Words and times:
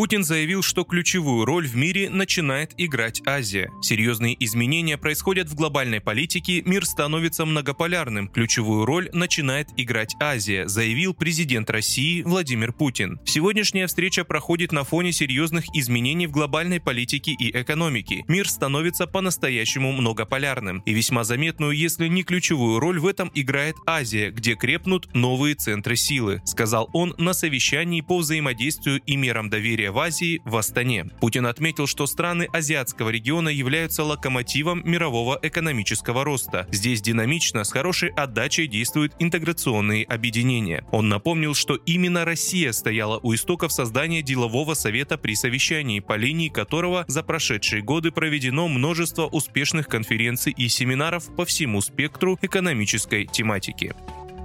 Путин 0.00 0.24
заявил, 0.24 0.62
что 0.62 0.84
ключевую 0.84 1.44
роль 1.44 1.68
в 1.68 1.76
мире 1.76 2.08
начинает 2.08 2.72
играть 2.78 3.20
Азия. 3.26 3.70
Серьезные 3.82 4.34
изменения 4.42 4.96
происходят 4.96 5.50
в 5.50 5.54
глобальной 5.54 6.00
политике, 6.00 6.62
мир 6.62 6.86
становится 6.86 7.44
многополярным. 7.44 8.28
Ключевую 8.28 8.86
роль 8.86 9.10
начинает 9.12 9.68
играть 9.76 10.16
Азия, 10.18 10.66
заявил 10.66 11.12
президент 11.12 11.68
России 11.68 12.22
Владимир 12.22 12.72
Путин. 12.72 13.20
Сегодняшняя 13.26 13.86
встреча 13.86 14.24
проходит 14.24 14.72
на 14.72 14.84
фоне 14.84 15.12
серьезных 15.12 15.66
изменений 15.76 16.26
в 16.26 16.30
глобальной 16.30 16.80
политике 16.80 17.32
и 17.32 17.50
экономике. 17.54 18.24
Мир 18.26 18.48
становится 18.48 19.06
по-настоящему 19.06 19.92
многополярным. 19.92 20.82
И 20.86 20.94
весьма 20.94 21.24
заметную, 21.24 21.72
если 21.72 22.08
не 22.08 22.22
ключевую 22.22 22.80
роль 22.80 23.00
в 23.00 23.06
этом 23.06 23.30
играет 23.34 23.76
Азия, 23.84 24.30
где 24.30 24.54
крепнут 24.54 25.14
новые 25.14 25.56
центры 25.56 25.94
силы, 25.96 26.40
сказал 26.46 26.88
он 26.94 27.14
на 27.18 27.34
совещании 27.34 28.00
по 28.00 28.16
взаимодействию 28.16 29.02
и 29.04 29.16
мерам 29.16 29.50
доверия 29.50 29.89
в 29.90 29.98
Азии 29.98 30.42
в 30.44 30.56
Астане. 30.56 31.06
Путин 31.20 31.46
отметил, 31.46 31.86
что 31.86 32.06
страны 32.06 32.48
азиатского 32.52 33.10
региона 33.10 33.48
являются 33.48 34.04
локомотивом 34.04 34.82
мирового 34.84 35.38
экономического 35.42 36.24
роста. 36.24 36.66
Здесь 36.70 37.02
динамично, 37.02 37.64
с 37.64 37.72
хорошей 37.72 38.10
отдачей 38.10 38.66
действуют 38.66 39.14
интеграционные 39.18 40.04
объединения. 40.04 40.84
Он 40.92 41.08
напомнил, 41.08 41.54
что 41.54 41.74
именно 41.74 42.24
Россия 42.24 42.72
стояла 42.72 43.18
у 43.22 43.34
истоков 43.34 43.72
создания 43.72 44.22
делового 44.22 44.74
совета 44.74 45.18
при 45.18 45.34
совещании, 45.34 46.00
по 46.00 46.16
линии 46.16 46.48
которого 46.48 47.04
за 47.08 47.22
прошедшие 47.22 47.82
годы 47.82 48.10
проведено 48.10 48.68
множество 48.68 49.26
успешных 49.26 49.88
конференций 49.88 50.54
и 50.56 50.68
семинаров 50.68 51.34
по 51.36 51.44
всему 51.44 51.80
спектру 51.80 52.38
экономической 52.42 53.26
тематики. 53.26 53.94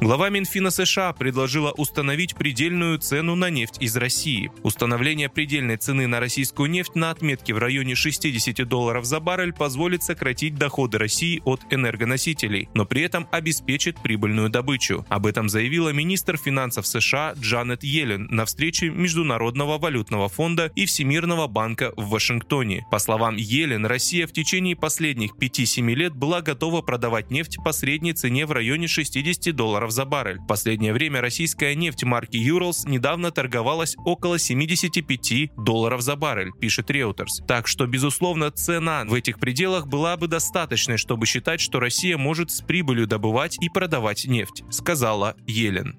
Глава 0.00 0.28
Минфина 0.28 0.70
США 0.70 1.12
предложила 1.12 1.72
установить 1.72 2.36
предельную 2.36 3.00
цену 3.00 3.34
на 3.34 3.50
нефть 3.50 3.78
из 3.80 3.96
России. 3.96 4.52
Установление 4.62 5.28
предельной 5.28 5.76
цены 5.76 6.06
на 6.06 6.20
российскую 6.20 6.70
нефть 6.70 6.94
на 6.94 7.10
отметке 7.10 7.52
в 7.52 7.58
районе 7.58 7.96
60 7.96 8.66
долларов 8.68 9.04
за 9.04 9.18
баррель 9.18 9.52
позволит 9.52 10.04
сократить 10.04 10.54
доходы 10.54 10.98
России 10.98 11.42
от 11.44 11.62
энергоносителей, 11.70 12.68
но 12.74 12.86
при 12.86 13.02
этом 13.02 13.26
обеспечит 13.32 14.00
прибыльную 14.00 14.50
добычу. 14.50 15.04
Об 15.08 15.26
этом 15.26 15.48
заявила 15.48 15.88
министр 15.88 16.36
финансов 16.36 16.86
США 16.86 17.34
Джанет 17.36 17.82
Йеллен 17.82 18.28
на 18.30 18.44
встрече 18.44 18.90
Международного 18.90 19.78
валютного 19.78 20.28
фонда 20.28 20.70
и 20.76 20.86
Всемирного 20.86 21.48
банка 21.48 21.92
в 21.96 22.10
Вашингтоне. 22.10 22.86
По 22.92 23.00
словам 23.00 23.34
Йеллен, 23.34 23.84
Россия 23.84 24.28
в 24.28 24.32
течение 24.32 24.76
последних 24.76 25.34
5-7 25.34 25.92
лет 25.94 26.14
была 26.14 26.40
готова 26.40 26.82
продавать 26.82 27.32
нефть 27.32 27.56
по 27.64 27.72
средней 27.72 28.12
цене 28.12 28.46
в 28.46 28.52
районе 28.52 28.86
60 28.86 29.56
долларов 29.56 29.87
долларов 29.88 29.92
за 29.92 30.04
баррель. 30.04 30.38
В 30.38 30.46
последнее 30.46 30.92
время 30.92 31.20
российская 31.20 31.74
нефть 31.74 32.04
марки 32.04 32.36
Urals 32.36 32.88
недавно 32.88 33.30
торговалась 33.30 33.96
около 34.04 34.38
75 34.38 35.54
долларов 35.56 36.00
за 36.02 36.16
баррель, 36.16 36.52
пишет 36.60 36.90
Reuters. 36.90 37.44
Так 37.46 37.66
что, 37.66 37.86
безусловно, 37.86 38.50
цена 38.50 39.04
в 39.04 39.14
этих 39.14 39.38
пределах 39.38 39.86
была 39.86 40.16
бы 40.16 40.28
достаточной, 40.28 40.96
чтобы 40.96 41.26
считать, 41.26 41.60
что 41.60 41.80
Россия 41.80 42.16
может 42.16 42.50
с 42.50 42.60
прибылью 42.60 43.06
добывать 43.06 43.58
и 43.60 43.68
продавать 43.68 44.26
нефть, 44.26 44.64
сказала 44.70 45.34
Елен. 45.46 45.94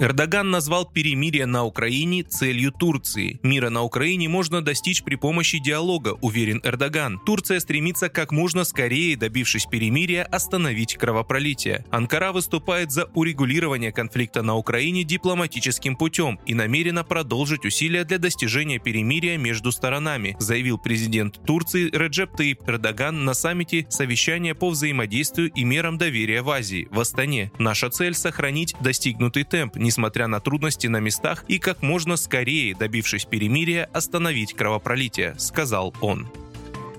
Эрдоган 0.00 0.50
назвал 0.50 0.86
перемирие 0.86 1.46
на 1.46 1.64
Украине 1.64 2.24
целью 2.24 2.72
Турции. 2.72 3.38
Мира 3.44 3.70
на 3.70 3.82
Украине 3.82 4.28
можно 4.28 4.60
достичь 4.60 5.04
при 5.04 5.14
помощи 5.14 5.60
диалога, 5.60 6.18
уверен 6.20 6.60
Эрдоган. 6.64 7.20
Турция 7.24 7.60
стремится 7.60 8.08
как 8.08 8.32
можно 8.32 8.64
скорее, 8.64 9.16
добившись 9.16 9.66
перемирия, 9.66 10.24
остановить 10.24 10.96
кровопролитие. 10.96 11.84
Анкара 11.90 12.32
выступает 12.32 12.90
за 12.90 13.04
урегулирование 13.14 13.92
конфликта 13.92 14.42
на 14.42 14.56
Украине 14.56 15.04
дипломатическим 15.04 15.94
путем 15.94 16.40
и 16.44 16.54
намерена 16.54 17.04
продолжить 17.04 17.64
усилия 17.64 18.04
для 18.04 18.18
достижения 18.18 18.80
перемирия 18.80 19.38
между 19.38 19.70
сторонами, 19.70 20.36
заявил 20.40 20.76
президент 20.76 21.40
Турции 21.46 21.88
Реджеп 21.92 22.36
Таип 22.36 22.68
Эрдоган 22.68 23.24
на 23.24 23.34
саммите 23.34 23.86
совещания 23.90 24.56
по 24.56 24.70
взаимодействию 24.70 25.52
и 25.54 25.62
мерам 25.62 25.98
доверия 25.98 26.42
в 26.42 26.50
Азии 26.50 26.88
в 26.90 26.98
Астане. 26.98 27.52
Наша 27.58 27.90
цель– 27.90 28.14
сохранить 28.14 28.74
достигнутый 28.80 29.44
темп, 29.44 29.76
несмотря 29.84 30.26
на 30.26 30.40
трудности 30.40 30.88
на 30.88 30.98
местах 30.98 31.44
и 31.46 31.58
как 31.58 31.82
можно 31.82 32.16
скорее, 32.16 32.74
добившись 32.74 33.26
перемирия, 33.26 33.88
остановить 33.92 34.54
кровопролитие, 34.54 35.34
сказал 35.38 35.94
он. 36.00 36.26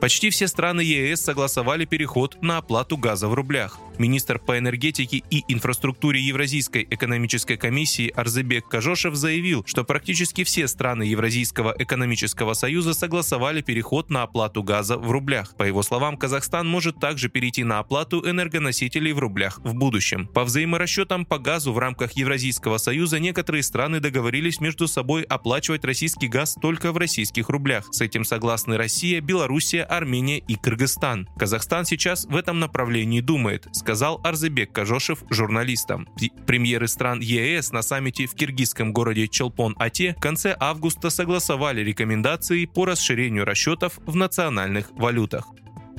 Почти 0.00 0.28
все 0.28 0.48
страны 0.48 0.82
ЕС 0.82 1.22
согласовали 1.22 1.86
переход 1.86 2.36
на 2.42 2.58
оплату 2.58 2.98
газа 2.98 3.26
в 3.26 3.34
рублях. 3.34 3.78
Министр 3.98 4.38
по 4.38 4.58
энергетике 4.58 5.22
и 5.30 5.44
инфраструктуре 5.48 6.20
Евразийской 6.20 6.86
экономической 6.90 7.56
комиссии 7.56 8.12
Арзебек 8.14 8.68
Кажошев 8.68 9.14
заявил, 9.14 9.64
что 9.66 9.84
практически 9.84 10.44
все 10.44 10.68
страны 10.68 11.04
Евразийского 11.04 11.74
экономического 11.78 12.54
союза 12.54 12.94
согласовали 12.94 13.62
переход 13.62 14.10
на 14.10 14.22
оплату 14.22 14.62
газа 14.62 14.98
в 14.98 15.10
рублях. 15.10 15.54
По 15.56 15.62
его 15.62 15.82
словам, 15.82 16.16
Казахстан 16.16 16.68
может 16.68 16.98
также 16.98 17.28
перейти 17.28 17.64
на 17.64 17.78
оплату 17.78 18.28
энергоносителей 18.28 19.12
в 19.12 19.18
рублях 19.18 19.60
в 19.64 19.74
будущем. 19.74 20.26
По 20.26 20.44
взаиморасчетам 20.44 21.24
по 21.24 21.38
газу 21.38 21.72
в 21.72 21.78
рамках 21.78 22.12
Евразийского 22.12 22.78
союза 22.78 23.18
некоторые 23.18 23.62
страны 23.62 24.00
договорились 24.00 24.60
между 24.60 24.88
собой 24.88 25.22
оплачивать 25.22 25.84
российский 25.84 26.28
газ 26.28 26.56
только 26.60 26.92
в 26.92 26.96
российских 26.96 27.48
рублях. 27.48 27.86
С 27.90 28.00
этим 28.00 28.24
согласны 28.24 28.76
Россия, 28.76 29.20
Белоруссия, 29.20 29.82
Армения 29.82 30.38
и 30.38 30.56
Кыргызстан. 30.56 31.28
Казахстан 31.36 31.84
сейчас 31.84 32.24
в 32.26 32.36
этом 32.36 32.58
направлении 32.58 33.20
думает, 33.20 33.66
сказал 33.84 34.18
Арзебек 34.24 34.72
Кажошев 34.72 35.24
журналистам. 35.28 36.08
Премьеры 36.46 36.88
стран 36.88 37.20
ЕС 37.20 37.70
на 37.70 37.82
саммите 37.82 38.26
в 38.26 38.34
киргизском 38.34 38.94
городе 38.94 39.28
Челпон-Ате 39.28 40.14
в 40.16 40.20
конце 40.22 40.56
августа 40.58 41.10
согласовали 41.10 41.82
рекомендации 41.82 42.64
по 42.64 42.86
расширению 42.86 43.44
расчетов 43.44 43.98
в 44.06 44.16
национальных 44.16 44.90
валютах. 44.92 45.44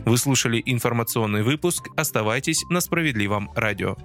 Вы 0.04 0.18
слушали 0.18 0.64
информационный 0.66 1.44
выпуск. 1.44 1.90
Оставайтесь 1.96 2.64
на 2.72 2.82
справедливом 2.82 3.52
радио. 3.56 3.96